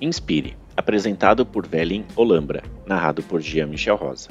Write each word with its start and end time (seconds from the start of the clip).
Inspire, 0.00 0.56
apresentado 0.76 1.44
por 1.46 1.66
Velin 1.66 2.04
Olambra, 2.16 2.62
narrado 2.86 3.22
por 3.22 3.40
Jean-Michel 3.40 3.96
Rosa. 3.96 4.28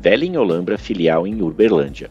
Velin 0.00 0.36
Olambra 0.36 0.76
filial 0.76 1.26
em 1.26 1.40
Uberlândia. 1.42 2.10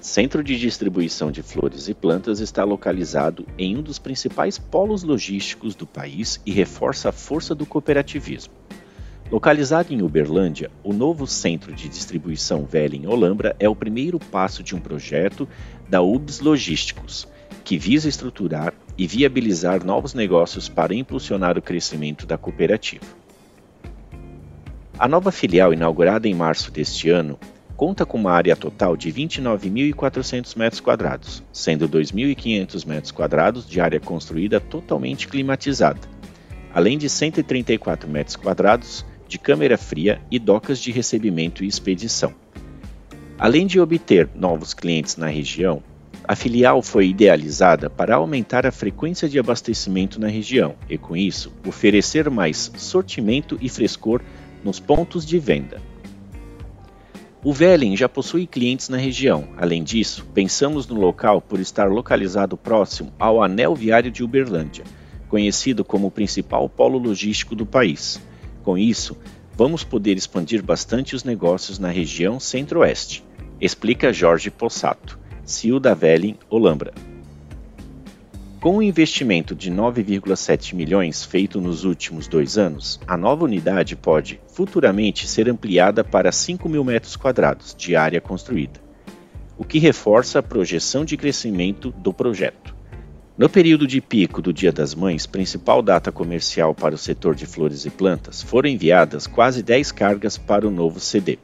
Centro 0.00 0.44
de 0.44 0.58
distribuição 0.58 1.30
de 1.30 1.42
flores 1.42 1.88
e 1.88 1.94
plantas 1.94 2.38
está 2.38 2.62
localizado 2.62 3.46
em 3.56 3.76
um 3.76 3.82
dos 3.82 3.98
principais 3.98 4.58
polos 4.58 5.02
logísticos 5.02 5.74
do 5.74 5.86
país 5.86 6.40
e 6.44 6.52
reforça 6.52 7.08
a 7.08 7.12
força 7.12 7.54
do 7.54 7.64
cooperativismo. 7.64 8.52
Localizado 9.30 9.94
em 9.94 10.02
Uberlândia, 10.02 10.70
o 10.82 10.92
novo 10.92 11.26
centro 11.26 11.72
de 11.72 11.88
distribuição 11.88 12.68
em 12.92 13.06
Olambra 13.06 13.56
é 13.58 13.68
o 13.68 13.74
primeiro 13.74 14.18
passo 14.18 14.62
de 14.62 14.76
um 14.76 14.78
projeto 14.78 15.48
da 15.88 16.02
UBS 16.02 16.40
Logísticos, 16.40 17.26
que 17.64 17.78
visa 17.78 18.06
estruturar 18.06 18.74
e 18.96 19.06
viabilizar 19.06 19.84
novos 19.84 20.14
negócios 20.14 20.68
para 20.68 20.94
impulsionar 20.94 21.58
o 21.58 21.62
crescimento 21.62 22.26
da 22.26 22.38
cooperativa. 22.38 23.04
A 24.98 25.08
nova 25.08 25.32
filial, 25.32 25.72
inaugurada 25.72 26.28
em 26.28 26.34
março 26.34 26.70
deste 26.70 27.10
ano, 27.10 27.38
conta 27.76 28.06
com 28.06 28.16
uma 28.16 28.30
área 28.30 28.54
total 28.54 28.96
de 28.96 29.12
29.400 29.12 30.56
metros 30.56 30.80
quadrados, 30.80 31.42
sendo 31.52 31.88
2.500 31.88 32.86
metros 32.86 33.10
quadrados 33.10 33.68
de 33.68 33.80
área 33.80 33.98
construída 33.98 34.60
totalmente 34.60 35.26
climatizada, 35.26 36.00
além 36.72 36.96
de 36.96 37.08
134 37.08 38.08
metros 38.08 38.36
quadrados 38.36 39.04
de 39.26 39.38
câmera 39.38 39.76
fria 39.76 40.20
e 40.30 40.38
docas 40.38 40.78
de 40.78 40.92
recebimento 40.92 41.64
e 41.64 41.66
expedição. 41.66 42.32
Além 43.36 43.66
de 43.66 43.80
obter 43.80 44.28
novos 44.32 44.72
clientes 44.72 45.16
na 45.16 45.26
região, 45.26 45.82
a 46.26 46.34
filial 46.34 46.82
foi 46.82 47.08
idealizada 47.08 47.88
para 47.88 48.16
aumentar 48.16 48.66
a 48.66 48.72
frequência 48.72 49.28
de 49.28 49.38
abastecimento 49.38 50.20
na 50.20 50.28
região 50.28 50.74
e, 50.88 50.96
com 50.96 51.16
isso, 51.16 51.52
oferecer 51.66 52.30
mais 52.30 52.72
sortimento 52.76 53.58
e 53.60 53.68
frescor 53.68 54.20
nos 54.64 54.80
pontos 54.80 55.24
de 55.24 55.38
venda. 55.38 55.80
O 57.42 57.52
Velen 57.52 57.96
já 57.96 58.08
possui 58.08 58.46
clientes 58.46 58.88
na 58.88 58.96
região. 58.96 59.48
Além 59.56 59.84
disso, 59.84 60.26
pensamos 60.32 60.86
no 60.86 60.94
local 60.94 61.42
por 61.42 61.60
estar 61.60 61.90
localizado 61.90 62.56
próximo 62.56 63.12
ao 63.18 63.42
anel 63.42 63.74
viário 63.74 64.10
de 64.10 64.24
Uberlândia, 64.24 64.84
conhecido 65.28 65.84
como 65.84 66.06
o 66.06 66.10
principal 66.10 66.68
polo 66.68 66.98
logístico 66.98 67.54
do 67.54 67.66
país 67.66 68.18
com 68.64 68.78
isso, 68.78 69.16
vamos 69.54 69.84
poder 69.84 70.16
expandir 70.16 70.62
bastante 70.62 71.14
os 71.14 71.22
negócios 71.22 71.78
na 71.78 71.90
região 71.90 72.40
centro-oeste, 72.40 73.22
explica 73.60 74.12
Jorge 74.12 74.50
Possato, 74.50 75.18
CEO 75.44 75.78
da 75.78 75.92
Velin 75.92 76.36
Olambra. 76.48 76.92
Com 78.60 78.78
um 78.78 78.82
investimento 78.82 79.54
de 79.54 79.70
9,7 79.70 80.74
milhões 80.74 81.22
feito 81.22 81.60
nos 81.60 81.84
últimos 81.84 82.26
dois 82.26 82.56
anos, 82.56 82.98
a 83.06 83.14
nova 83.14 83.44
unidade 83.44 83.94
pode 83.94 84.40
futuramente 84.48 85.26
ser 85.26 85.50
ampliada 85.50 86.02
para 86.02 86.32
5 86.32 86.66
mil 86.66 86.82
metros 86.82 87.14
quadrados 87.14 87.74
de 87.76 87.94
área 87.94 88.22
construída, 88.22 88.80
o 89.58 89.64
que 89.64 89.78
reforça 89.78 90.38
a 90.38 90.42
projeção 90.42 91.04
de 91.04 91.14
crescimento 91.18 91.90
do 91.90 92.10
projeto. 92.10 92.74
No 93.36 93.50
período 93.50 93.86
de 93.86 94.00
pico 94.00 94.40
do 94.40 94.50
Dia 94.50 94.72
das 94.72 94.94
Mães, 94.94 95.26
principal 95.26 95.82
data 95.82 96.10
comercial 96.10 96.74
para 96.74 96.94
o 96.94 96.98
setor 96.98 97.34
de 97.34 97.44
flores 97.44 97.84
e 97.84 97.90
plantas, 97.90 98.40
foram 98.40 98.70
enviadas 98.70 99.26
quase 99.26 99.62
10 99.62 99.92
cargas 99.92 100.38
para 100.38 100.66
o 100.66 100.70
novo 100.70 100.98
CD, 101.00 101.38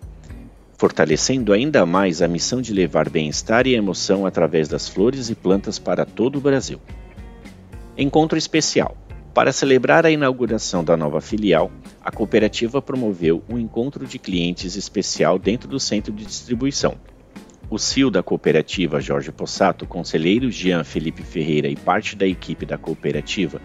fortalecendo 0.80 1.52
ainda 1.52 1.84
mais 1.84 2.22
a 2.22 2.26
missão 2.26 2.62
de 2.62 2.72
levar 2.72 3.10
bem-estar 3.10 3.66
e 3.66 3.74
emoção 3.74 4.24
através 4.24 4.66
das 4.66 4.88
flores 4.88 5.28
e 5.28 5.34
plantas 5.34 5.78
para 5.78 6.06
todo 6.06 6.36
o 6.36 6.40
Brasil. 6.40 6.80
Encontro 7.98 8.38
especial. 8.38 8.96
Para 9.34 9.52
celebrar 9.52 10.06
a 10.06 10.10
inauguração 10.10 10.82
da 10.82 10.96
nova 10.96 11.20
filial, 11.20 11.70
a 12.02 12.10
cooperativa 12.10 12.80
promoveu 12.80 13.42
um 13.46 13.58
encontro 13.58 14.06
de 14.06 14.18
clientes 14.18 14.74
especial 14.74 15.38
dentro 15.38 15.68
do 15.68 15.78
centro 15.78 16.14
de 16.14 16.24
distribuição, 16.24 16.96
o 17.70 17.78
CEO 17.78 18.10
da 18.10 18.22
cooperativa, 18.22 19.00
Jorge 19.00 19.30
Possato, 19.30 19.86
conselheiro 19.86 20.50
Jean 20.50 20.82
Felipe 20.82 21.22
Ferreira 21.22 21.68
e 21.68 21.76
parte 21.76 22.16
da 22.16 22.26
equipe 22.26 22.66
da 22.66 22.76
cooperativa 22.76 23.60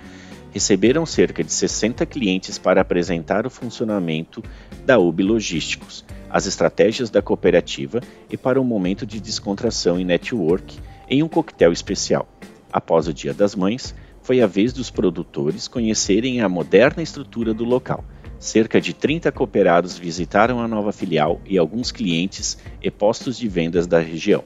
receberam 0.55 1.05
cerca 1.05 1.43
de 1.43 1.51
60 1.51 2.05
clientes 2.05 2.57
para 2.57 2.79
apresentar 2.79 3.45
o 3.45 3.49
funcionamento 3.49 4.41
da 4.85 4.97
UB 4.97 5.21
Logísticos, 5.21 6.05
as 6.29 6.45
estratégias 6.45 7.09
da 7.09 7.21
cooperativa 7.21 7.99
e 8.31 8.37
para 8.37 8.61
um 8.61 8.63
momento 8.63 9.05
de 9.05 9.19
descontração 9.19 9.99
e 9.99 10.05
network 10.05 10.79
em 11.09 11.21
um 11.21 11.27
coquetel 11.27 11.73
especial. 11.73 12.25
Após 12.71 13.05
o 13.05 13.13
Dia 13.13 13.33
das 13.33 13.53
Mães, 13.53 13.93
foi 14.21 14.41
a 14.41 14.47
vez 14.47 14.71
dos 14.71 14.89
produtores 14.89 15.67
conhecerem 15.67 16.39
a 16.39 16.47
moderna 16.47 17.03
estrutura 17.03 17.53
do 17.53 17.65
local 17.65 18.05
Cerca 18.39 18.79
de 18.79 18.93
30 18.93 19.31
cooperados 19.31 19.97
visitaram 19.97 20.59
a 20.59 20.67
nova 20.67 20.91
filial 20.91 21.41
e 21.45 21.57
alguns 21.57 21.91
clientes 21.91 22.57
e 22.81 22.91
postos 22.91 23.37
de 23.37 23.47
vendas 23.47 23.87
da 23.87 23.99
região. 23.99 24.43